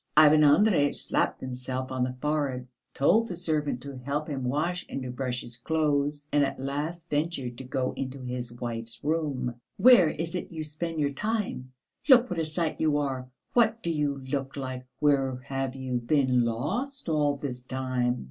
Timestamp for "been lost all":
15.99-17.35